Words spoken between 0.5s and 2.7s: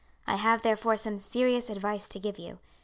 therefore, some serious advice to give you.